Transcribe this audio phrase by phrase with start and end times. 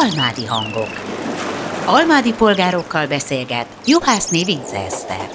[0.00, 0.88] Almádi hangok.
[1.86, 5.28] Almádi polgárokkal beszélget Juhászné Vince Eszter.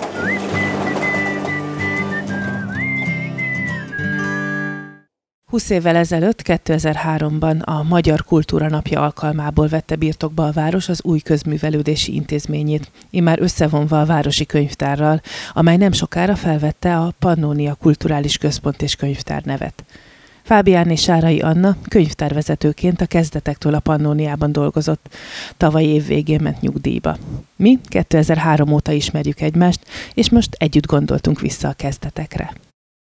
[5.46, 11.20] Húsz évvel ezelőtt, 2003-ban a Magyar Kultúra Napja alkalmából vette birtokba a város az új
[11.20, 15.22] közművelődési intézményét, immár összevonva a városi könyvtárral,
[15.54, 19.84] amely nem sokára felvette a Pannonia Kulturális Központ és Könyvtár nevet.
[20.44, 25.06] Fábián Sárai Anna könyvtárvezetőként a kezdetektől a Pannóniában dolgozott.
[25.58, 27.18] Tavaly év végén ment nyugdíjba.
[27.56, 29.80] Mi 2003 óta ismerjük egymást,
[30.14, 32.54] és most együtt gondoltunk vissza a kezdetekre.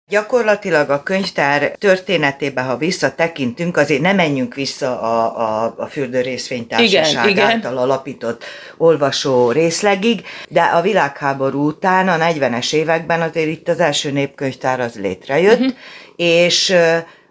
[0.10, 7.30] Gyakorlatilag a könyvtár történetébe, ha visszatekintünk, azért nem menjünk vissza a, a, a Fürdő Részvénytársaság
[7.30, 7.84] igen, által igen.
[7.84, 8.44] alapított
[8.78, 14.96] olvasó részlegig, de a világháború után, a 40-es években azért itt az első népkönyvtár az
[14.96, 15.76] létrejött, uh-huh.
[16.16, 16.76] és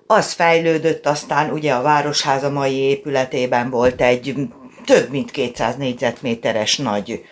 [0.06, 4.34] az fejlődött, aztán ugye a Városháza mai épületében volt egy
[4.84, 7.24] több mint 200 négyzetméteres nagy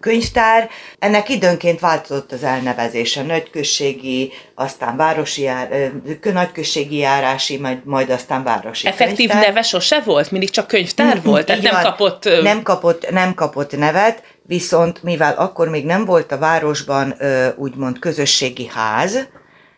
[0.00, 0.68] könyvtár.
[0.98, 5.92] Ennek időnként változott az elnevezése, nagyközségi, aztán városi jár,
[6.32, 9.48] nagyközségi járási, majd, majd aztán városi Effektív könyvtár.
[9.48, 10.30] neve sose volt?
[10.30, 11.46] Mindig csak könyvtár volt?
[11.46, 12.24] Tehát nem kapott...
[12.42, 17.16] Nem kapott, nem kapott nevet, viszont mivel akkor még nem volt a városban
[17.56, 19.28] úgymond közösségi ház,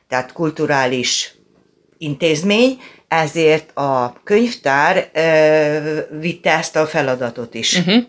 [0.08, 1.34] tehát kulturális
[2.00, 7.78] intézmény, ezért a könyvtár ö, vitte ezt a feladatot is.
[7.78, 8.02] Uh-huh.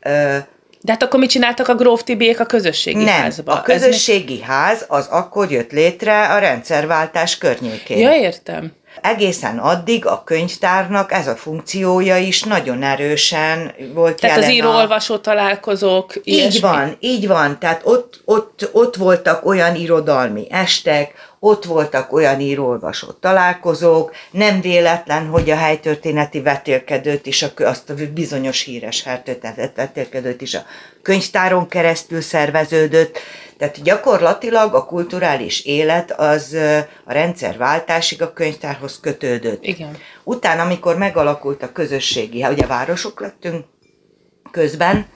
[0.00, 0.36] Ö,
[0.80, 3.52] de hát akkor mit csináltak a Gróf Tibiék a közösségi nem, házba?
[3.52, 4.40] a közösségi mi...
[4.40, 7.98] ház az akkor jött létre a rendszerváltás környékén.
[7.98, 8.72] Ja, értem.
[9.02, 16.16] Egészen addig a könyvtárnak ez a funkciója is nagyon erősen volt Tehát az író-olvasó találkozók,
[16.16, 16.60] Így ilyesmi.
[16.60, 17.58] van, így van.
[17.58, 25.26] Tehát ott, ott, ott voltak olyan irodalmi estek, ott voltak olyan írólvasó találkozók, nem véletlen,
[25.26, 30.64] hogy a helytörténeti vetélkedőt is, azt a bizonyos híres helytörténeti vetélkedőt is a
[31.02, 33.18] könyvtáron keresztül szerveződött,
[33.58, 36.56] tehát gyakorlatilag a kulturális élet az
[37.04, 39.64] a rendszerváltásig a könyvtárhoz kötődött.
[39.64, 39.96] Igen.
[40.24, 43.64] Utána, amikor megalakult a közösségi, ugye városok lettünk
[44.50, 45.06] közben,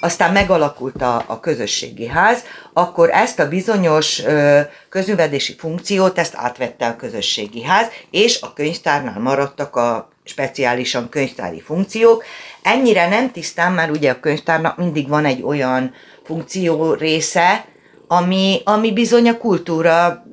[0.00, 6.86] aztán megalakult a, a közösségi ház, akkor ezt a bizonyos ö, közművedési funkciót, ezt átvette
[6.86, 12.24] a közösségi ház, és a könyvtárnál maradtak a speciálisan könyvtári funkciók.
[12.62, 15.94] Ennyire nem tisztán, mert ugye a könyvtárnak mindig van egy olyan
[16.24, 17.64] funkció része,
[18.12, 20.24] ami, ami bizony a kultúra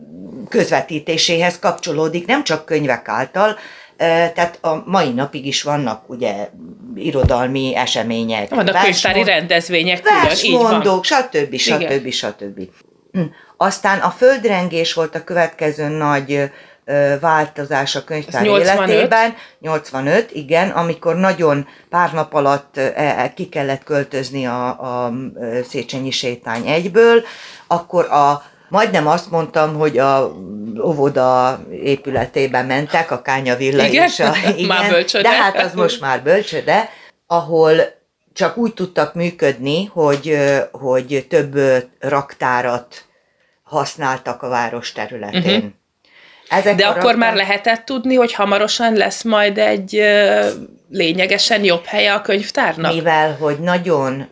[0.50, 3.58] közvetítéséhez kapcsolódik, nem csak könyvek által,
[3.98, 6.50] tehát a mai napig is vannak ugye
[6.96, 8.50] irodalmi események.
[8.50, 11.04] Vannak könyvtári rendezvények van.
[11.04, 11.56] stb.
[11.56, 12.10] stb.
[12.12, 12.60] stb.
[13.12, 13.22] Hm.
[13.58, 16.52] Aztán a földrengés volt a következő nagy
[17.20, 18.90] változás a könyvtár 85.
[18.90, 19.36] életében.
[19.60, 25.14] 85, igen, amikor nagyon pár nap alatt e, e, ki kellett költözni a, a
[25.70, 27.24] Széchenyi sétány egyből,
[27.68, 30.32] akkor a majdnem azt mondtam, hogy a
[30.84, 33.22] óvoda épületében mentek, a
[33.58, 34.06] Villa igen?
[34.06, 34.20] is.
[34.20, 35.30] A, igen, már bölcsöde.
[35.30, 36.90] De hát az most már bölcsöde,
[37.28, 37.76] ahol
[38.34, 40.38] csak úgy tudtak működni, hogy,
[40.72, 41.60] hogy több
[42.00, 43.06] raktárat
[43.64, 45.56] használtak a város területén.
[45.56, 45.72] Uh-huh.
[46.50, 50.04] Ezek De akkor már lehetett tudni, hogy hamarosan lesz majd egy
[50.90, 52.94] lényegesen jobb helye a könyvtárnak?
[52.94, 54.28] Mivel, hogy nagyon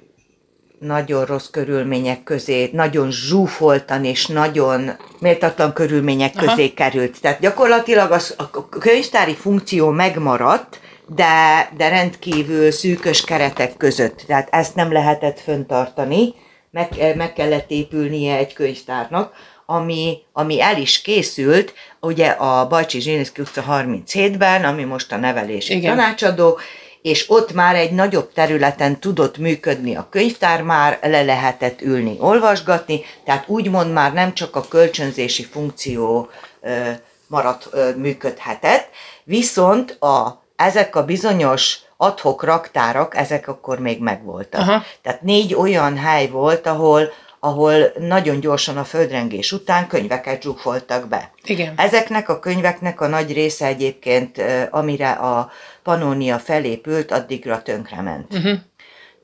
[0.79, 6.73] nagyon rossz körülmények közé, nagyon zsúfoltan és nagyon méltatlan körülmények közé Aha.
[6.75, 7.21] került.
[7.21, 14.23] Tehát gyakorlatilag az, a könyvtári funkció megmaradt, de, de rendkívül szűkös keretek között.
[14.27, 16.33] Tehát ezt nem lehetett föntartani,
[16.71, 19.33] meg, meg kellett épülnie egy könyvtárnak,
[19.65, 25.75] ami, ami el is készült, ugye a Bajcsi Zsiniszki utca 37-ben, ami most a nevelési
[25.75, 25.95] Igen.
[25.95, 26.59] tanácsadó,
[27.01, 33.01] és ott már egy nagyobb területen tudott működni a könyvtár, már le lehetett ülni, olvasgatni,
[33.23, 36.29] tehát úgymond már nem csak a kölcsönzési funkció
[36.61, 36.89] ö,
[37.27, 38.89] maradt, ö, működhetett,
[39.23, 44.61] viszont a, ezek a bizonyos adhok raktárak, ezek akkor még megvoltak.
[44.61, 44.83] Aha.
[45.01, 51.31] Tehát négy olyan hely volt, ahol ahol nagyon gyorsan a földrengés után könyveket zsúfoltak be.
[51.43, 51.73] Igen.
[51.77, 55.51] Ezeknek a könyveknek a nagy része egyébként, amire a
[55.83, 58.33] Pannonia felépült, addigra tönkrement.
[58.33, 58.57] Uh-huh.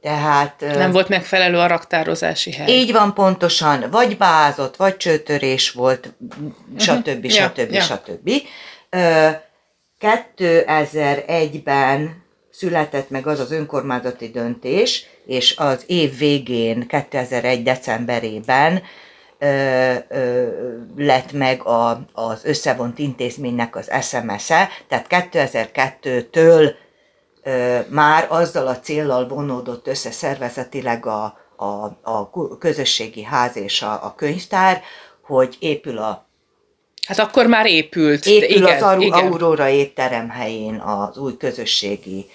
[0.01, 0.59] Tehát...
[0.59, 2.71] Nem volt megfelelő a raktározási hely.
[2.71, 6.13] Így van pontosan, vagy bázott, vagy csőtörés volt,
[6.77, 7.07] stb.
[7.07, 7.31] Uh-huh.
[7.31, 7.71] stb.
[7.71, 8.29] Ja, stb.
[8.91, 9.49] Ja.
[10.37, 12.20] 2001-ben
[12.61, 17.63] született meg az az önkormányzati döntés, és az év végén, 2001.
[17.63, 18.81] decemberében
[19.39, 20.47] ö, ö,
[20.95, 26.73] lett meg a, az összevont intézménynek az SMS-e, tehát 2002-től
[27.87, 31.65] már azzal a céllal vonódott össze szervezetileg a, a,
[32.01, 32.29] a
[32.59, 34.81] közösségi ház és a, a könyvtár,
[35.21, 36.29] hogy épül a
[37.07, 38.25] Hát akkor már épült.
[38.25, 39.25] Épül igen, az Aru- igen.
[39.25, 42.25] Aurora étterem helyén az új közösségi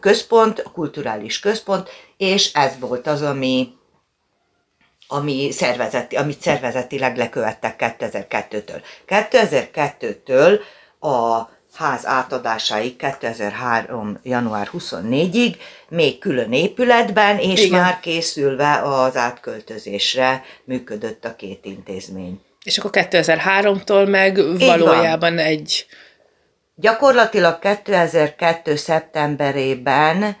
[0.00, 3.68] központ, a kulturális központ, és ez volt az, ami,
[5.08, 8.82] ami szervezeti, amit szervezetileg lekövettek 2002-től.
[9.08, 10.60] 2002-től
[11.00, 14.18] a ház átadásáig 2003.
[14.22, 15.56] január 24-ig
[15.88, 17.80] még külön épületben, és Igen.
[17.80, 22.40] már készülve az átköltözésre működött a két intézmény.
[22.64, 25.44] És akkor 2003-tól meg Így valójában van.
[25.44, 25.86] egy...
[26.80, 28.76] Gyakorlatilag 2002.
[28.76, 30.36] szeptemberében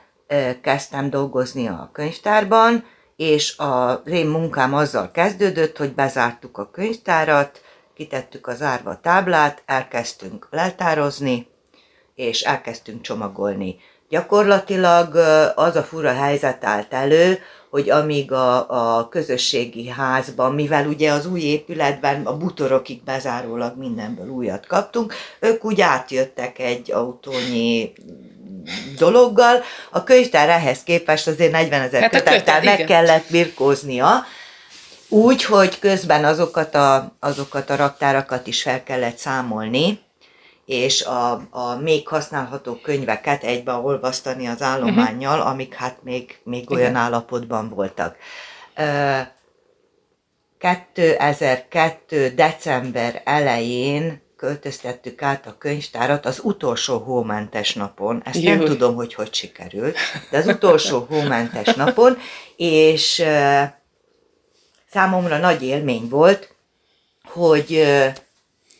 [0.62, 2.84] kezdtem dolgozni a könyvtárban,
[3.16, 7.60] és az én munkám azzal kezdődött, hogy bezártuk a könyvtárat,
[7.94, 11.48] kitettük az árva táblát, elkezdtünk leltározni,
[12.18, 13.76] és elkezdtünk csomagolni.
[14.08, 15.14] Gyakorlatilag
[15.54, 17.38] az a fura helyzet állt elő,
[17.70, 24.28] hogy amíg a, a közösségi házban, mivel ugye az új épületben a butorokig bezárólag mindenből
[24.28, 27.92] újat kaptunk, ők úgy átjöttek egy autónyi
[28.98, 32.86] dologgal, a könyvtár ehhez képest azért 40 ezer hát kötettel meg igen.
[32.86, 34.24] kellett birkóznia,
[35.08, 40.06] úgy, hogy közben azokat a, azokat a raktárakat is fel kellett számolni,
[40.68, 45.50] és a, a még használható könyveket egybe olvasztani az állományjal, uh-huh.
[45.50, 48.16] amik hát még, még olyan állapotban voltak.
[50.58, 52.34] 2002.
[52.34, 58.22] december elején költöztettük át a könyvtárat az utolsó hómentes napon.
[58.24, 58.54] Ezt Jó.
[58.54, 59.96] nem tudom, hogy hogy sikerült,
[60.30, 62.18] de az utolsó hómentes napon,
[62.56, 63.24] és
[64.90, 66.54] számomra nagy élmény volt,
[67.24, 67.84] hogy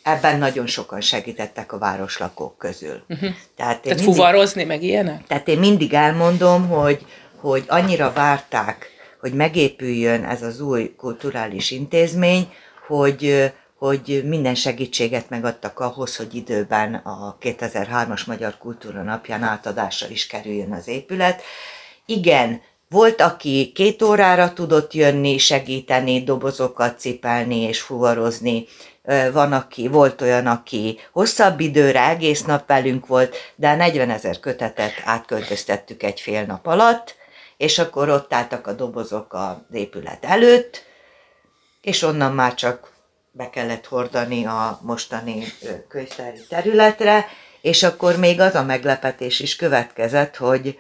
[0.03, 3.03] ebben nagyon sokan segítettek a városlakók közül.
[3.09, 3.31] Uh-huh.
[3.57, 5.27] Tehát, tehát mindig, fuvarozni, meg ilyenek?
[5.27, 7.07] Tehát én mindig elmondom, hogy,
[7.37, 8.91] hogy annyira várták,
[9.21, 12.53] hogy megépüljön ez az új kulturális intézmény,
[12.87, 20.27] hogy, hogy minden segítséget megadtak ahhoz, hogy időben a 2003-as Magyar Kultúra Napján átadásra is
[20.27, 21.43] kerüljön az épület.
[22.07, 28.67] Igen, volt, aki két órára tudott jönni, segíteni, dobozokat cipelni és fuvarozni.
[29.33, 34.93] Van, aki, volt olyan, aki hosszabb időre, egész nap velünk volt, de 40 ezer kötetet
[35.05, 37.17] átköltöztettük egy fél nap alatt,
[37.57, 40.85] és akkor ott álltak a dobozok az épület előtt,
[41.81, 42.93] és onnan már csak
[43.31, 45.45] be kellett hordani a mostani
[45.89, 47.27] könyvtári területre,
[47.61, 50.79] és akkor még az a meglepetés is következett, hogy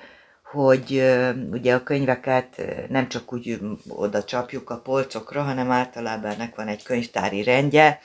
[0.50, 1.02] hogy
[1.50, 3.58] ugye a könyveket nem csak úgy
[3.88, 8.00] oda csapjuk a polcokra, hanem általában ennek van egy könyvtári rendje,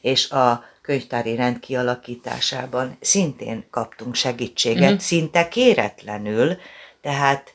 [0.00, 4.96] és a könyvtári rend kialakításában szintén kaptunk segítséget, mm.
[4.96, 6.56] szinte kéretlenül,
[7.00, 7.52] tehát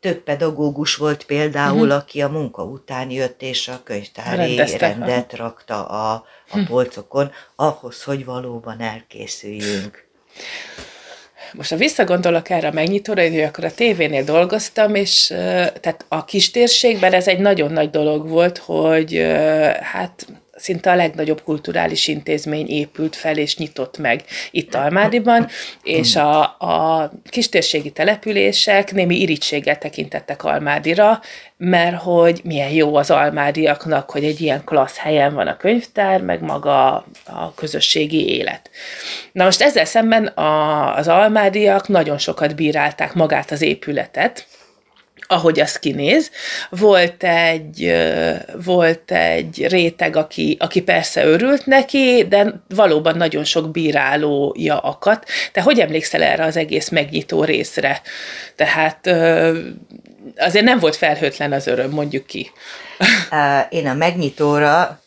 [0.00, 1.90] több pedagógus volt például, mm.
[1.90, 4.80] aki a munka után jött, és a könyvtári Rendeztek.
[4.80, 6.12] rendet rakta a,
[6.50, 6.64] a hm.
[6.64, 10.06] polcokon, ahhoz, hogy valóban elkészüljünk.
[11.52, 15.26] Most ha visszagondolok erre a megnyitóra, hogy akkor a tévénél dolgoztam, és
[15.80, 19.26] tehát a kistérségben ez egy nagyon nagy dolog volt, hogy
[19.80, 20.26] hát
[20.58, 25.48] szinte a legnagyobb kulturális intézmény épült fel és nyitott meg itt Almádiban,
[25.82, 31.20] és a, a kistérségi települések némi irítséggel tekintettek Almádira,
[31.56, 36.42] mert hogy milyen jó az almádiaknak, hogy egy ilyen klassz helyen van a könyvtár, meg
[36.42, 38.70] maga a közösségi élet.
[39.32, 44.46] Na most ezzel szemben a, az almádiak nagyon sokat bírálták magát az épületet,
[45.30, 46.30] ahogy az kinéz.
[46.70, 47.94] Volt egy,
[48.64, 55.28] volt egy réteg, aki, aki persze örült neki, de valóban nagyon sok bírálója akadt.
[55.52, 58.00] Te hogy emlékszel erre az egész megnyitó részre?
[58.56, 59.06] Tehát
[60.36, 62.50] azért nem volt felhőtlen az öröm, mondjuk ki.
[63.68, 65.00] Én a megnyitóra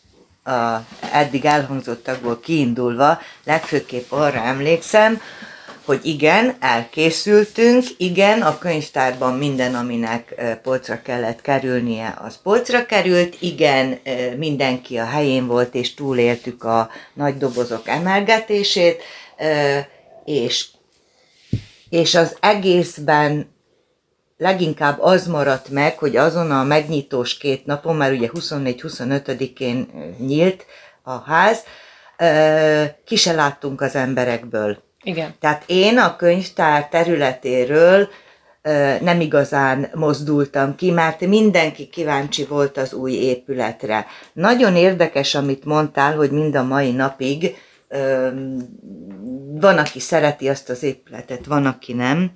[0.44, 5.22] a eddig elhangzottakból kiindulva legfőképp arra emlékszem,
[5.86, 14.00] hogy igen, elkészültünk, igen, a könyvtárban minden, aminek polcra kellett kerülnie, az polcra került, igen,
[14.38, 19.04] mindenki a helyén volt, és túléltük a nagy dobozok emelgetését,
[20.26, 20.68] és,
[21.90, 23.50] és az egészben
[24.38, 30.66] leginkább az maradt meg, hogy azon a megnyitós két napon, már ugye 24-25-én nyílt
[31.04, 31.64] a ház,
[33.06, 35.36] ki se láttunk az emberekből igen.
[35.40, 38.10] Tehát én a könyvtár területéről
[39.02, 44.06] nem igazán mozdultam ki, mert mindenki kíváncsi volt az új épületre.
[44.34, 47.56] Nagyon érdekes, amit mondtál, hogy mind a mai napig
[49.60, 52.32] van, aki szereti azt az épületet, van, aki nem.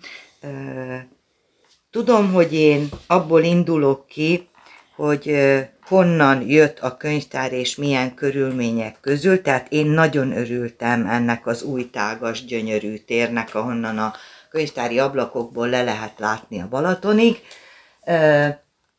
[1.91, 4.47] Tudom, hogy én abból indulok ki,
[4.95, 5.35] hogy
[5.87, 11.89] honnan jött a könyvtár és milyen körülmények közül, tehát én nagyon örültem ennek az új
[11.89, 14.13] tágas, gyönyörű térnek, ahonnan a
[14.49, 17.41] könyvtári ablakokból le lehet látni a Balatonig,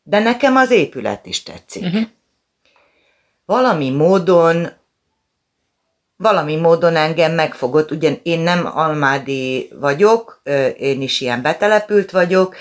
[0.02, 1.83] de nekem az épület is tetszik.
[1.83, 2.02] Uh-huh.
[3.45, 4.69] Valami módon
[6.16, 10.43] valami módon engem megfogott, ugyan én nem almádi vagyok,
[10.78, 12.57] én is ilyen betelepült vagyok,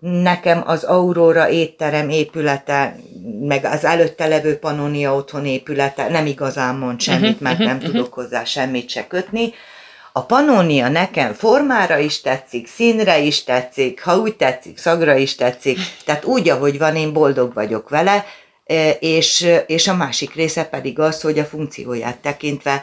[0.00, 2.96] nekem az Aurora étterem épülete,
[3.40, 7.90] meg az előtte levő Pannonia otthon épülete nem igazán mond semmit, uh-huh, mert nem uh-huh.
[7.90, 9.52] tudok hozzá semmit se kötni.
[10.12, 15.78] A Pannonia nekem formára is tetszik, színre is tetszik, ha úgy tetszik, szagra is tetszik,
[16.04, 18.24] tehát úgy, ahogy van, én boldog vagyok vele,
[19.00, 22.82] és, és a másik része pedig az, hogy a funkcióját tekintve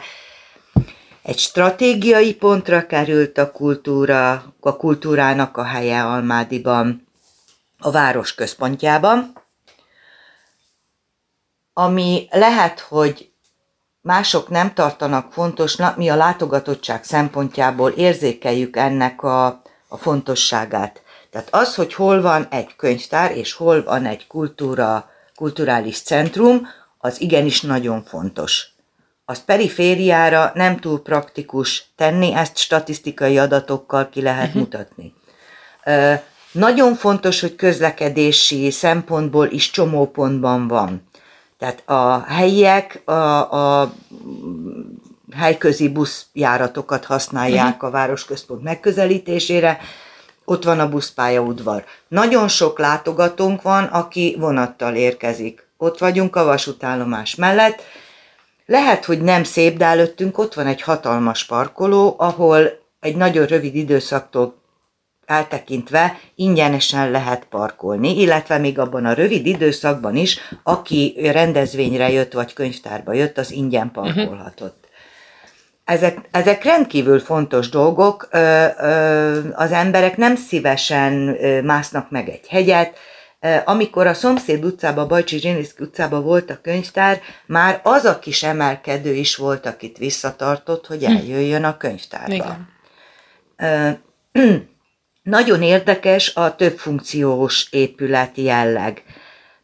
[1.22, 7.07] egy stratégiai pontra került a kultúra, a kultúrának a helye Almádiban,
[7.78, 9.32] a város központjában,
[11.72, 13.30] ami lehet, hogy
[14.00, 19.46] mások nem tartanak fontosnak, mi a látogatottság szempontjából érzékeljük ennek a,
[19.88, 21.02] a fontosságát.
[21.30, 26.68] Tehát az, hogy hol van egy könyvtár, és hol van egy kultúra, kulturális centrum,
[26.98, 28.66] az igenis nagyon fontos.
[29.24, 34.62] Azt perifériára nem túl praktikus tenni, ezt statisztikai adatokkal ki lehet uh-huh.
[34.62, 35.14] mutatni.
[36.58, 41.02] Nagyon fontos, hogy közlekedési szempontból is csomópontban van.
[41.58, 43.12] Tehát a helyiek a,
[43.82, 43.92] a
[45.36, 47.88] helyközi buszjáratokat használják uh-huh.
[47.88, 49.78] a városközpont megközelítésére,
[50.44, 51.84] ott van a buszpályaudvar.
[52.08, 55.66] Nagyon sok látogatónk van, aki vonattal érkezik.
[55.76, 57.82] Ott vagyunk a vasútállomás mellett.
[58.66, 63.74] Lehet, hogy nem szép, de előttünk ott van egy hatalmas parkoló, ahol egy nagyon rövid
[63.74, 64.57] időszaktól
[65.28, 72.52] eltekintve ingyenesen lehet parkolni, illetve még abban a rövid időszakban is, aki rendezvényre jött, vagy
[72.52, 74.86] könyvtárba jött, az ingyen parkolhatott.
[75.84, 78.28] Ezek, ezek rendkívül fontos dolgok,
[79.52, 81.12] az emberek nem szívesen
[81.64, 82.98] másznak meg egy hegyet,
[83.64, 89.12] amikor a szomszéd utcába, Bajcsi Zsiniszki utcába volt a könyvtár, már az a kis emelkedő
[89.12, 91.16] is volt, akit visszatartott, hogy hm.
[91.16, 92.32] eljöjjön a könyvtárba.
[92.32, 94.06] Igen.
[95.28, 99.02] Nagyon érdekes a többfunkciós épület jelleg.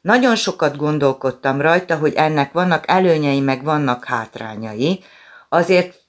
[0.01, 5.05] Nagyon sokat gondolkodtam rajta, hogy ennek vannak előnyei, meg vannak hátrányai.
[5.49, 6.01] Azért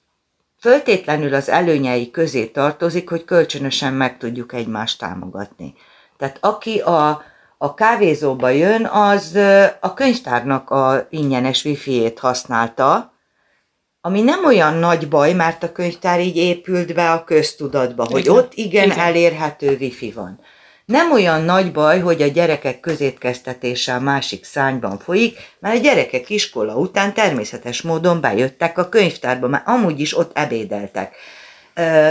[0.60, 5.74] föltétlenül az előnyei közé tartozik, hogy kölcsönösen meg tudjuk egymást támogatni.
[6.16, 7.22] Tehát aki a,
[7.58, 9.38] a kávézóba jön, az
[9.80, 13.12] a könyvtárnak a ingyenes wifi-ét használta,
[14.06, 18.34] ami nem olyan nagy baj, mert a könyvtár így épült be a köztudatba, hogy igen.
[18.34, 20.40] ott igen, igen elérhető wifi van.
[20.84, 26.30] Nem olyan nagy baj, hogy a gyerekek közétkeztetése a másik szányban folyik, mert a gyerekek
[26.30, 31.14] iskola után természetes módon bejöttek a könyvtárba, mert amúgy is ott ebédeltek.
[31.74, 32.10] Ö,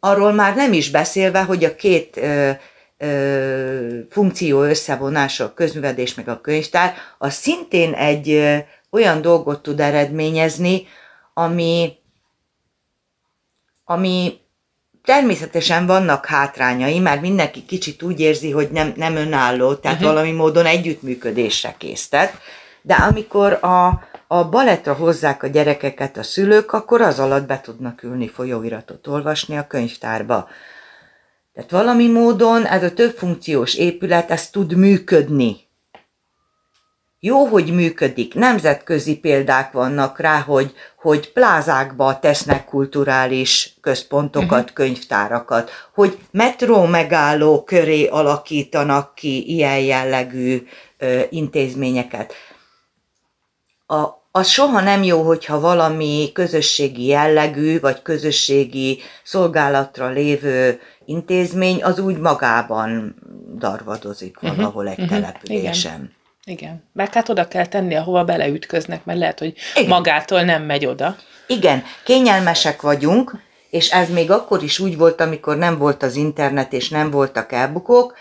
[0.00, 2.50] arról már nem is beszélve, hogy a két ö,
[2.98, 8.56] ö, funkció összevonása, a közművedés meg a könyvtár, az szintén egy ö,
[8.90, 10.86] olyan dolgot tud eredményezni,
[11.34, 11.96] ami,
[13.84, 14.40] ami
[15.04, 20.12] természetesen vannak hátrányai, mert mindenki kicsit úgy érzi, hogy nem, nem önálló, tehát uh-huh.
[20.12, 22.32] valami módon együttműködésre késztet,
[22.82, 23.86] de amikor a,
[24.26, 29.56] a balettra hozzák a gyerekeket a szülők, akkor az alatt be tudnak ülni folyóiratot olvasni
[29.56, 30.48] a könyvtárba.
[31.54, 35.61] Tehát valami módon ez a többfunkciós épület, ez tud működni.
[37.24, 38.34] Jó, hogy működik.
[38.34, 44.72] Nemzetközi példák vannak rá, hogy, hogy plázákba tesznek kulturális központokat, uh-huh.
[44.72, 50.66] könyvtárakat, hogy metró megálló köré alakítanak ki ilyen jellegű
[50.98, 52.32] ö, intézményeket.
[53.86, 61.98] A, az soha nem jó, hogyha valami közösségi jellegű, vagy közösségi szolgálatra lévő intézmény az
[61.98, 63.14] úgy magában
[63.58, 64.56] darvadozik mhm.
[64.56, 64.98] valahol uh-huh.
[64.98, 65.20] egy uh-huh.
[65.20, 65.94] településen.
[65.94, 66.20] Igen.
[66.44, 66.82] Igen.
[66.92, 69.88] Meg hát oda kell tenni, ahova beleütköznek, mert lehet, hogy Igen.
[69.88, 71.16] magától nem megy oda.
[71.46, 73.34] Igen, kényelmesek vagyunk,
[73.70, 77.52] és ez még akkor is úgy volt, amikor nem volt az internet és nem voltak
[77.52, 78.16] elbukók,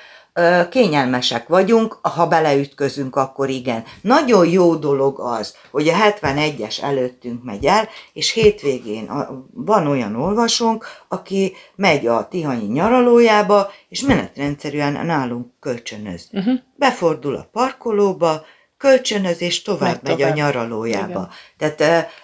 [0.69, 3.83] kényelmesek vagyunk, ha beleütközünk, akkor igen.
[4.01, 9.11] Nagyon jó dolog az, hogy a 71-es előttünk megy el, és hétvégén
[9.53, 16.27] van olyan olvasónk, aki megy a Tihanyi nyaralójába, és menetrendszerűen nálunk kölcsönöz.
[16.31, 16.59] Uh-huh.
[16.75, 18.45] Befordul a parkolóba,
[18.77, 20.35] kölcsönöz, és tovább Meg megy a tovább.
[20.35, 21.29] nyaralójába.
[21.57, 21.77] Igen.
[21.77, 21.81] Tehát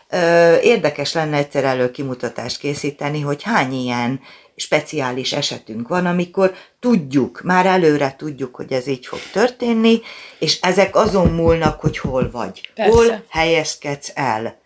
[0.09, 4.19] ö, ö, érdekes lenne egyszer elő kimutatást készíteni, hogy hány ilyen
[4.59, 10.01] speciális esetünk van, amikor tudjuk, már előre tudjuk, hogy ez így fog történni,
[10.39, 12.71] és ezek azon múlnak, hogy hol vagy.
[12.75, 12.91] Persze.
[12.91, 14.59] Hol helyezkedsz el.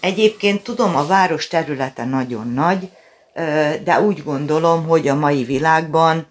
[0.00, 2.88] Egyébként tudom, a város területe nagyon nagy,
[3.84, 6.26] de úgy gondolom, hogy a mai világban,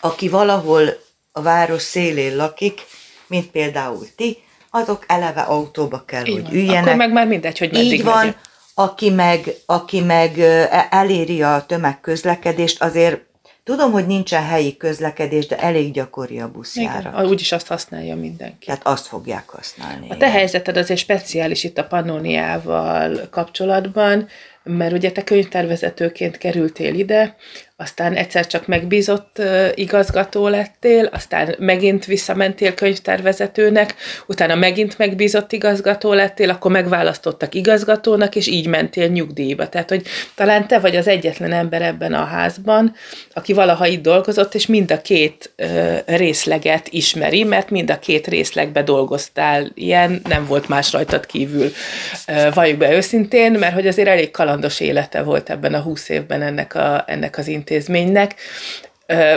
[0.00, 0.88] aki valahol
[1.32, 2.86] a város szélén lakik,
[3.26, 4.38] mint például ti,
[4.70, 6.52] azok eleve autóba kell, Így hogy van.
[6.52, 6.82] üljenek.
[6.84, 8.36] Akkor meg már mindegy, hogy meddig Így van, megyek.
[8.78, 13.20] Aki meg, aki meg e- eléri a tömegközlekedést, azért
[13.64, 17.10] tudom, hogy nincsen helyi közlekedés, de elég gyakori a buszjára.
[17.10, 18.66] Igen, úgyis azt használja mindenki.
[18.66, 20.06] Tehát azt fogják használni.
[20.08, 24.28] A te helyzeted azért speciális itt a Pannoniával kapcsolatban,
[24.62, 27.36] mert ugye te könyvtervezetőként kerültél ide,
[27.80, 29.42] aztán egyszer csak megbízott
[29.74, 33.94] igazgató lettél, aztán megint visszamentél könyvtervezetőnek,
[34.26, 39.68] utána megint megbízott igazgató lettél, akkor megválasztottak igazgatónak, és így mentél nyugdíjba.
[39.68, 40.02] Tehát, hogy
[40.34, 42.94] talán te vagy az egyetlen ember ebben a házban,
[43.32, 45.52] aki valaha itt dolgozott, és mind a két
[46.06, 49.70] részleget ismeri, mert mind a két részlegbe dolgoztál.
[49.74, 51.70] Ilyen nem volt más rajtad kívül.
[52.54, 56.74] Valljuk be őszintén, mert hogy azért elég kalandos élete volt ebben a húsz évben ennek,
[56.74, 58.34] a, ennek az intézménynek.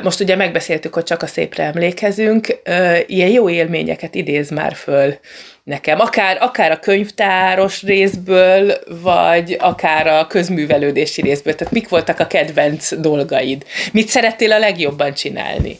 [0.04, 2.62] Most ugye megbeszéltük, hogy csak a szépre emlékezünk,
[3.06, 5.20] ilyen jó élményeket idéz már föl
[5.64, 11.56] nekem, akár, akár a könyvtáros részből, vagy akár a közművelődési részből.
[11.56, 13.66] Tehát mik voltak a kedvenc dolgaid?
[13.92, 15.78] Mit szerettél a legjobban csinálni?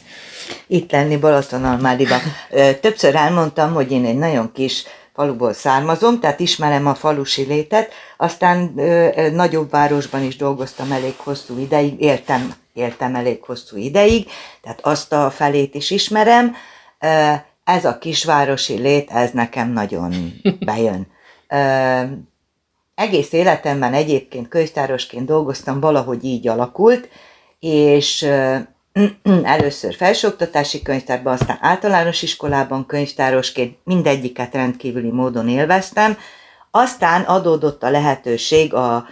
[0.66, 2.20] itt lenni Balatonalmádiban.
[2.80, 4.82] Többször elmondtam, hogy én egy nagyon kis
[5.14, 11.14] faluból származom, tehát ismerem a falusi létet, aztán ö, ö, nagyobb városban is dolgoztam elég
[11.16, 14.28] hosszú ideig, éltem, éltem elég hosszú ideig,
[14.62, 16.54] tehát azt a felét is ismerem.
[17.00, 17.32] Ö,
[17.64, 20.14] Ez a kisvárosi lét, ez nekem nagyon
[20.66, 21.06] bejön.
[21.48, 22.02] Ö,
[22.94, 27.08] egész életemben egyébként könyvtárosként dolgoztam, valahogy így alakult,
[27.60, 28.26] és
[29.42, 36.18] először felsőoktatási könyvtárban, aztán általános iskolában könyvtárosként mindegyiket rendkívüli módon élveztem.
[36.70, 39.06] Aztán adódott a lehetőség a,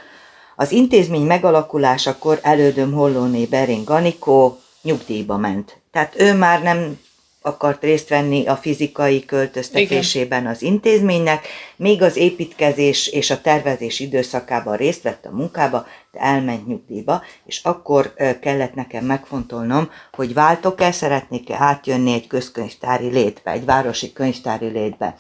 [0.57, 5.77] az intézmény megalakulásakor elődöm Hollóné Bering Anikó nyugdíjba ment.
[5.93, 6.99] Tehát ő már nem
[7.43, 14.77] akart részt venni a fizikai költöztetésében az intézménynek, még az építkezés és a tervezés időszakában
[14.77, 22.13] részt vett a munkába, elment nyugdíjba, és akkor kellett nekem megfontolnom, hogy váltok-e, szeretnék-e átjönni
[22.13, 25.17] egy közkönyvtári létbe, egy városi könyvtári létbe.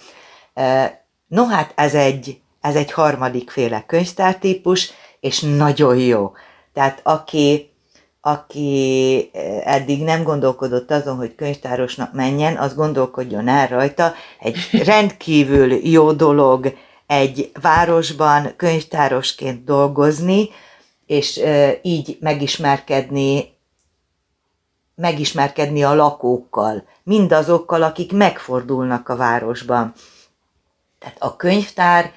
[1.26, 6.32] No hát ez egy, ez egy harmadik féle könyvtártípus, és nagyon jó.
[6.72, 7.70] Tehát aki,
[8.20, 9.30] aki
[9.64, 14.12] eddig nem gondolkodott azon, hogy könyvtárosnak menjen, az gondolkodjon el rajta.
[14.40, 16.74] Egy rendkívül jó dolog
[17.06, 20.48] egy városban könyvtárosként dolgozni,
[21.10, 21.40] és
[21.82, 23.58] így megismerkedni
[24.94, 29.92] megismerkedni a lakókkal, mindazokkal, akik megfordulnak a városban.
[30.98, 32.12] Tehát a könyvtár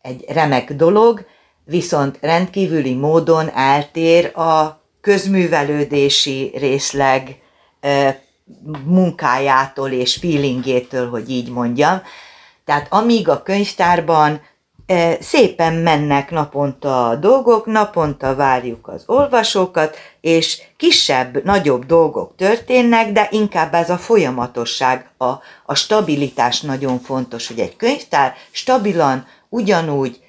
[0.00, 1.26] egy remek dolog,
[1.64, 7.42] viszont rendkívüli módon eltér a közművelődési részleg
[8.84, 12.02] munkájától és feelingjétől, hogy így mondjam.
[12.64, 14.40] Tehát amíg a könyvtárban
[15.20, 23.28] szépen mennek naponta a dolgok, naponta várjuk az olvasókat, és kisebb, nagyobb dolgok történnek, de
[23.30, 25.30] inkább ez a folyamatosság, a,
[25.64, 30.20] a stabilitás nagyon fontos, hogy egy könyvtár stabilan, ugyanúgy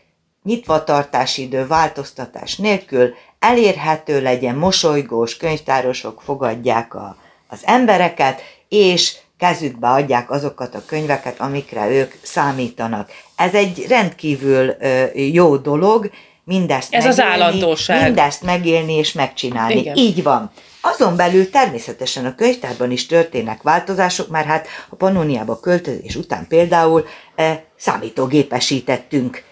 [0.44, 10.32] nyitvatartási idő, változtatás nélkül elérhető legyen, mosolygós könyvtárosok fogadják a, az embereket, és kezükbe adják
[10.32, 13.10] azokat a könyveket, amikre ők számítanak.
[13.36, 14.76] Ez egy rendkívül
[15.14, 16.10] jó dolog,
[16.44, 18.04] mindezt Ez az megélni, állandóság.
[18.04, 19.80] mindezt megélni és megcsinálni.
[19.80, 19.96] Igen.
[19.96, 20.52] Így van.
[20.82, 27.06] Azon belül természetesen a könyvtárban is történnek változások, mert hát a Pannoniába költözés után például
[27.36, 29.44] e, számítógépesítettünk,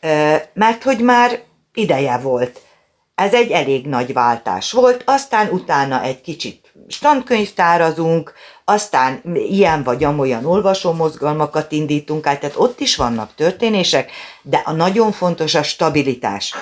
[0.00, 1.40] e, mert hogy már
[1.74, 2.60] ideje volt.
[3.14, 8.32] Ez egy elég nagy váltás volt, aztán utána egy kicsit standkönyvtárazunk,
[8.64, 14.10] aztán ilyen vagy amolyan olvasómozgalmakat indítunk át, tehát ott is vannak történések,
[14.42, 16.54] de a nagyon fontos a stabilitás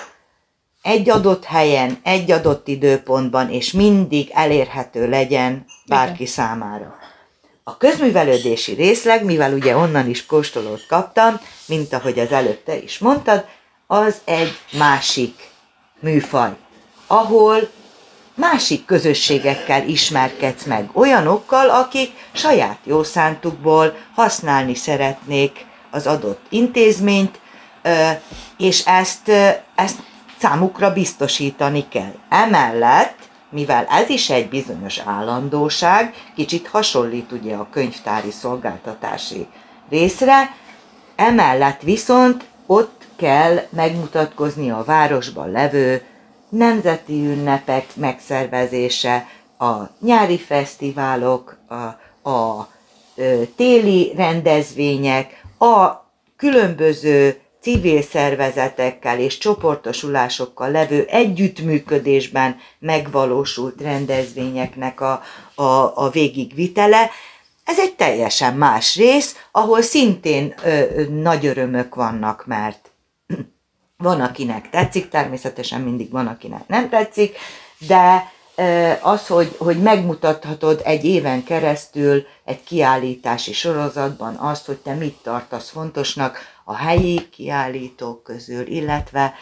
[0.82, 6.32] egy adott helyen, egy adott időpontban, és mindig elérhető legyen bárki Igen.
[6.32, 6.98] számára.
[7.64, 13.44] A közművelődési részleg, mivel ugye onnan is kóstolót kaptam, mint ahogy az előtte is mondtad,
[13.86, 15.48] az egy másik
[16.00, 16.50] műfaj,
[17.06, 17.70] ahol
[18.40, 27.40] másik közösségekkel ismerkedsz meg, olyanokkal, akik saját jószántukból használni szeretnék az adott intézményt,
[28.58, 29.28] és ezt,
[29.74, 29.98] ezt
[30.38, 32.14] számukra biztosítani kell.
[32.28, 33.18] Emellett,
[33.50, 39.46] mivel ez is egy bizonyos állandóság, kicsit hasonlít ugye a könyvtári szolgáltatási
[39.90, 40.54] részre,
[41.16, 46.02] emellett viszont ott kell megmutatkozni a városban levő
[46.50, 49.26] nemzeti ünnepek megszervezése,
[49.58, 52.68] a nyári fesztiválok, a, a
[53.56, 55.90] téli rendezvények, a
[56.36, 65.22] különböző civil szervezetekkel és csoportosulásokkal levő együttműködésben megvalósult rendezvényeknek a,
[65.54, 65.62] a,
[65.94, 67.10] a végigvitele.
[67.64, 72.89] Ez egy teljesen más rész, ahol szintén ö, nagy örömök vannak, mert
[74.00, 77.36] van, akinek tetszik, természetesen mindig van, akinek nem tetszik,
[77.78, 78.32] de
[79.00, 85.70] az, hogy, hogy megmutathatod egy éven keresztül egy kiállítási sorozatban azt, hogy te mit tartasz
[85.70, 89.34] fontosnak a helyi kiállítók közül, illetve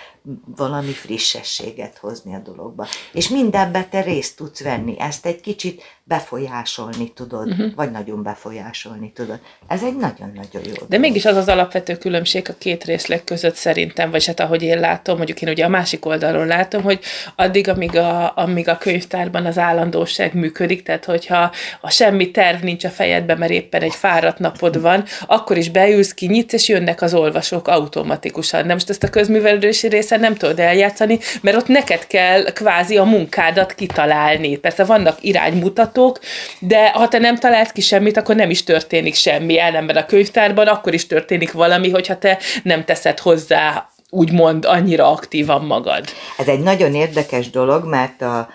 [0.56, 2.86] valami frissességet hozni a dologba.
[3.12, 7.74] És mindenbe te részt tudsz venni, ezt egy kicsit befolyásolni tudod, uh-huh.
[7.74, 9.40] vagy nagyon befolyásolni tudod.
[9.66, 10.72] Ez egy nagyon-nagyon jó.
[10.72, 11.00] De dolog.
[11.00, 15.16] mégis az az alapvető különbség a két részleg között szerintem, vagy hát ahogy én látom,
[15.16, 17.00] mondjuk én ugye a másik oldalról látom, hogy
[17.36, 22.84] addig, amíg a, amíg a könyvtárban az állandóság működik, tehát hogyha a semmi terv nincs
[22.84, 27.14] a fejedben, mert éppen egy fáradt napod van, akkor is beülsz, kinyitsz, és jönnek az
[27.14, 28.66] olvasók automatikusan.
[28.66, 33.04] De most ezt a közművelődési részen nem tudod eljátszani, mert ott neked kell kvázi a
[33.04, 34.56] munkádat kitalálni.
[34.56, 36.18] Persze vannak iránymutatók,
[36.58, 39.58] de ha te nem találsz ki semmit, akkor nem is történik semmi.
[39.58, 45.64] Ellenben a könyvtárban akkor is történik valami, hogyha te nem teszed hozzá úgymond annyira aktívan
[45.64, 46.04] magad.
[46.38, 48.48] Ez egy nagyon érdekes dolog, mert a,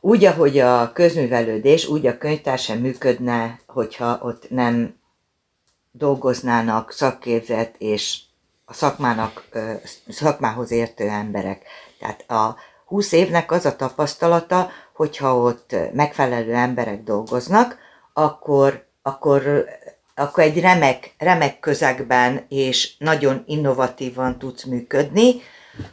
[0.00, 5.00] úgy, ahogy a közművelődés, úgy a könyvtár sem működne, hogyha ott nem
[5.92, 8.18] dolgoznának szakképzett és
[8.72, 9.44] a szakmának,
[10.08, 11.62] szakmához értő emberek.
[11.98, 12.56] Tehát a
[12.86, 17.78] 20 évnek az a tapasztalata, hogyha ott megfelelő emberek dolgoznak,
[18.12, 19.64] akkor, akkor,
[20.14, 25.34] akkor egy remek, remek közegben és nagyon innovatívan tudsz működni,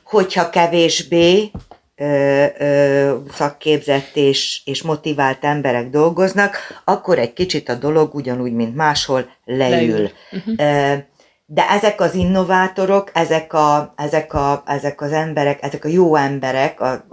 [0.04, 1.52] hogyha kevésbé
[1.96, 8.76] ö, ö, szakképzett és, és motivált emberek dolgoznak, akkor egy kicsit a dolog ugyanúgy, mint
[8.76, 9.72] máshol leül.
[9.72, 10.12] leül.
[10.32, 11.08] Uh-huh
[11.52, 16.82] de ezek az innovátorok, ezek, a, ezek, a, ezek az emberek, ezek a jó emberek,
[16.82, 17.06] a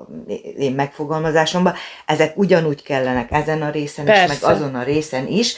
[0.57, 1.75] én megfogalmazásomban,
[2.07, 4.35] ezek ugyanúgy kellenek ezen a részen Persze.
[4.35, 5.57] is, meg azon a részen is.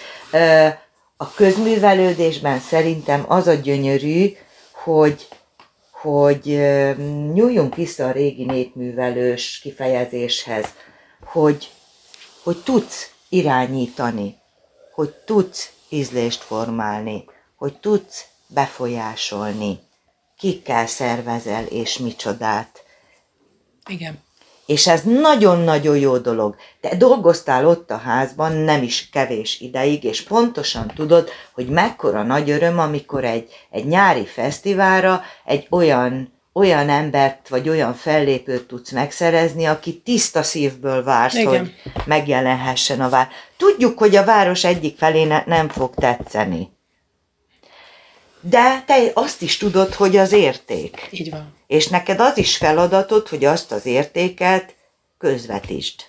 [1.17, 4.33] A közművelődésben szerintem az a gyönyörű,
[4.73, 5.29] hogy,
[5.91, 6.45] hogy
[7.33, 10.67] nyúljunk vissza a régi népművelős kifejezéshez,
[11.25, 11.71] hogy,
[12.43, 14.37] hogy tudsz irányítani,
[14.93, 17.25] hogy tudsz ízlést formálni,
[17.57, 19.79] hogy tudsz befolyásolni,
[20.39, 22.85] kikkel szervezel és micsodát.
[23.87, 24.27] Igen.
[24.67, 26.57] És ez nagyon-nagyon jó dolog.
[26.81, 32.51] Te dolgoztál ott a házban nem is kevés ideig, és pontosan tudod, hogy mekkora nagy
[32.51, 39.65] öröm, amikor egy, egy nyári fesztiválra egy olyan olyan embert, vagy olyan fellépőt tudsz megszerezni,
[39.65, 41.49] aki tiszta szívből vársz, Igen.
[41.49, 41.73] hogy
[42.05, 43.29] megjelenhessen a vár.
[43.57, 46.78] Tudjuk, hogy a város egyik felé ne, nem fog tetszeni
[48.41, 51.09] de te azt is tudod, hogy az érték.
[51.11, 51.55] Így van.
[51.67, 54.75] És neked az is feladatod, hogy azt az értéket
[55.19, 56.01] közvetítsd.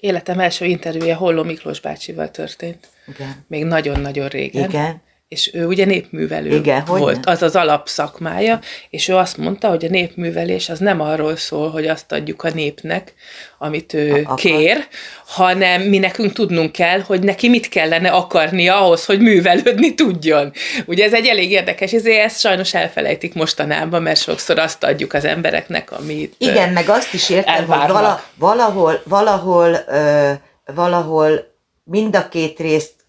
[0.00, 2.88] Életem első interjúja Holló Miklós bácsival történt.
[3.06, 3.44] Igen.
[3.48, 4.68] Még nagyon-nagyon régen.
[4.68, 5.02] Igen
[5.34, 8.58] és ő ugye népművelő Igen, volt, az az alapszakmája,
[8.90, 12.50] és ő azt mondta, hogy a népművelés az nem arról szól, hogy azt adjuk a
[12.50, 13.14] népnek,
[13.58, 14.86] amit ő a, kér,
[15.26, 20.52] hanem mi nekünk tudnunk kell, hogy neki mit kellene akarnia ahhoz, hogy művelődni tudjon.
[20.86, 25.24] Ugye ez egy elég érdekes, ezért ezt sajnos elfelejtik mostanában, mert sokszor azt adjuk az
[25.24, 30.30] embereknek, amit Igen, meg azt is értem, hogy vala, valahol, valahol, ö,
[30.74, 31.52] valahol
[31.84, 33.03] mind a két részt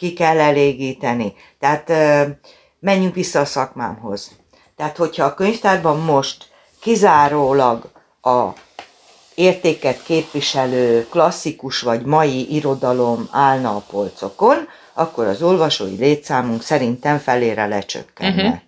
[0.00, 1.34] ki kell elégíteni.
[1.58, 1.92] Tehát
[2.78, 4.30] menjünk vissza a szakmámhoz.
[4.76, 6.48] Tehát, hogyha a könyvtárban most
[6.80, 7.90] kizárólag
[8.22, 8.48] a
[9.34, 17.66] értéket képviselő klasszikus vagy mai irodalom állna a polcokon, akkor az olvasói létszámunk szerintem felére
[17.66, 18.42] lecsökkenne.
[18.42, 18.60] Uh-huh.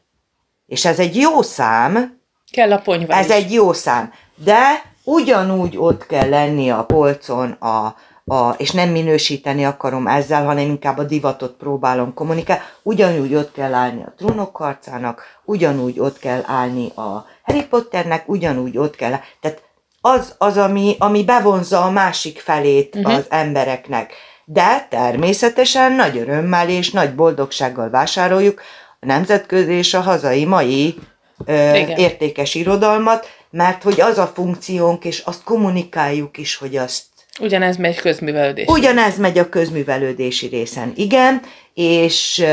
[0.66, 2.20] És ez egy jó szám.
[2.50, 3.34] Kell a ponyva Ez is.
[3.34, 4.12] egy jó szám.
[4.34, 10.64] De ugyanúgy ott kell lenni a polcon a a, és nem minősíteni akarom ezzel, hanem
[10.64, 12.62] inkább a divatot próbálom kommunikálni.
[12.82, 18.78] Ugyanúgy ott kell állni a trónok harcának, ugyanúgy ott kell állni a Harry Potternek, ugyanúgy
[18.78, 19.62] ott kell, tehát
[20.00, 23.14] az, az ami, ami bevonza a másik felét uh-huh.
[23.14, 24.12] az embereknek.
[24.44, 28.62] De természetesen nagy örömmel és nagy boldogsággal vásároljuk
[29.00, 30.98] a nemzetközi és a hazai mai
[31.46, 37.02] ö, értékes irodalmat, mert hogy az a funkciónk, és azt kommunikáljuk is, hogy azt
[37.40, 38.72] Ugyanez megy közművelődési.
[38.72, 41.42] Ugyanez megy a közművelődési részen, igen,
[41.74, 42.44] és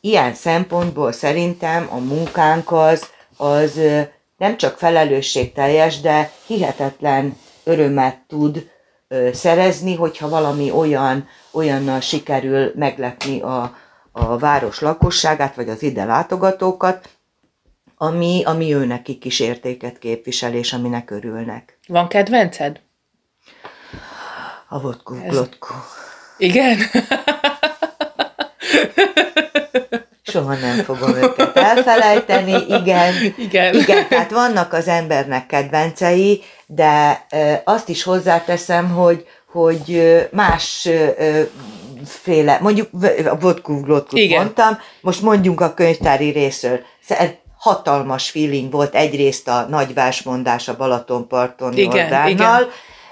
[0.00, 3.80] ilyen szempontból szerintem a munkánk az, az
[4.36, 8.70] nem csak felelősségteljes, de hihetetlen örömet tud
[9.32, 13.76] szerezni, hogyha valami olyan, olyannal sikerül meglepni a,
[14.12, 17.08] a város lakosságát, vagy az ide látogatókat,
[17.96, 21.78] ami, ami őnekik is értéket képvisel, és aminek örülnek.
[21.88, 22.80] Van kedvenced?
[24.72, 25.30] A vodku, Ez...
[25.30, 25.74] glotku.
[26.38, 26.78] Igen?
[30.22, 33.14] Soha nem fogom őket elfelejteni, igen.
[33.36, 33.74] Igen.
[33.74, 37.24] Igen, tehát vannak az embernek kedvencei, de
[37.64, 40.02] azt is hozzáteszem, hogy, hogy
[40.32, 40.88] más
[42.04, 42.88] féle, mondjuk
[43.30, 46.80] a vodku, glotku mondtam, most mondjunk a könyvtári részről
[47.58, 52.70] hatalmas feeling volt egyrészt a nagyvásmondás a Balatonparton igen, Jordánnal, igen.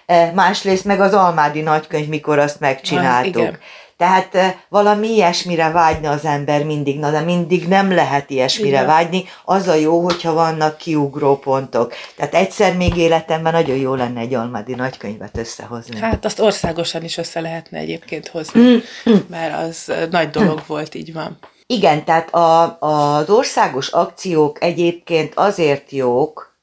[0.08, 3.36] E, másrészt meg az Almádi nagykönyv, mikor azt megcsináltuk.
[3.36, 3.58] Ah, igen.
[3.96, 8.86] Tehát e, valami ilyesmire vágyna az ember mindig, na de mindig nem lehet ilyesmire Igen.
[8.86, 9.24] vágyni.
[9.44, 11.94] Az a jó, hogyha vannak kiugró pontok.
[12.16, 15.98] Tehát egyszer még életemben nagyon jó lenne egy almádi nagykönyvet összehozni.
[15.98, 18.76] Hát azt országosan is össze lehetne egyébként hozni, mm,
[19.10, 19.16] mm.
[19.30, 21.38] mert az nagy dolog volt, így van.
[21.66, 26.57] Igen, tehát a, az országos akciók egyébként azért jók,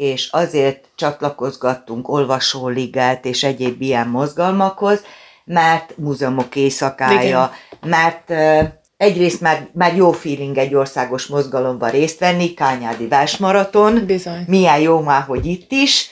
[0.00, 5.02] és azért csatlakozgattunk olvasóligát és egyéb ilyen mozgalmakhoz,
[5.44, 7.90] mert múzeumok éjszakája, Igen.
[7.90, 8.30] mert
[8.96, 14.44] egyrészt már, már jó feeling egy országos mozgalomban részt venni, Kányádi Versmaraton, Bizony.
[14.46, 16.10] milyen jó már, hogy itt is,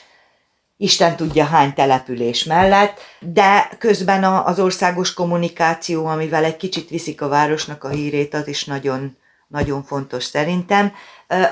[0.80, 7.28] Isten tudja hány település mellett, de közben az országos kommunikáció, amivel egy kicsit viszik a
[7.28, 9.16] városnak a hírét, az is nagyon,
[9.48, 10.92] nagyon fontos szerintem.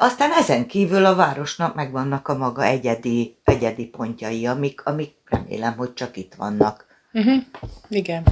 [0.01, 5.93] Aztán ezen kívül a városnak megvannak a maga egyedi, egyedi pontjai, amik, amik remélem, hogy
[5.93, 6.87] csak itt vannak.
[7.13, 7.43] Uh-huh.
[7.89, 8.23] Igen.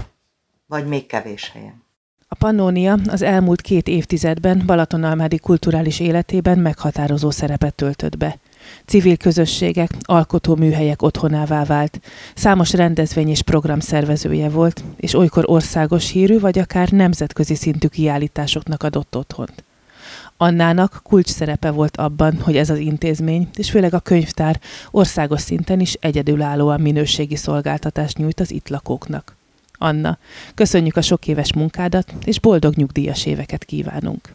[0.66, 1.82] Vagy még kevés helyen.
[2.28, 8.38] A Pannónia az elmúlt két évtizedben Balatonalmádi kulturális életében meghatározó szerepet töltött be.
[8.86, 12.00] Civil közösségek, alkotó műhelyek otthonává vált.
[12.34, 18.82] Számos rendezvény és program szervezője volt, és olykor országos hírű vagy akár nemzetközi szintű kiállításoknak
[18.82, 19.64] adott otthont.
[20.36, 25.80] Annának kulcs szerepe volt abban, hogy ez az intézmény, és főleg a könyvtár országos szinten
[25.80, 29.36] is egyedülállóan minőségi szolgáltatást nyújt az itt lakóknak.
[29.78, 30.18] Anna,
[30.54, 34.34] köszönjük a sok éves munkádat, és boldog nyugdíjas éveket kívánunk!